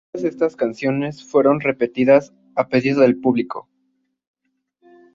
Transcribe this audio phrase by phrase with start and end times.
[0.11, 3.69] Todas estas canciones fueron repetidas a pedido del público.